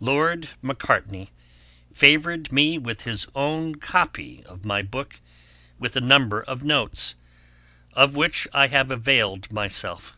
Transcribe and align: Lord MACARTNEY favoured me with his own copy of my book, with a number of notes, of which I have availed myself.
Lord 0.00 0.48
MACARTNEY 0.62 1.28
favoured 1.92 2.50
me 2.50 2.78
with 2.78 3.02
his 3.02 3.26
own 3.34 3.74
copy 3.74 4.42
of 4.46 4.64
my 4.64 4.80
book, 4.80 5.20
with 5.78 5.94
a 5.94 6.00
number 6.00 6.40
of 6.42 6.64
notes, 6.64 7.16
of 7.92 8.16
which 8.16 8.48
I 8.54 8.68
have 8.68 8.90
availed 8.90 9.52
myself. 9.52 10.16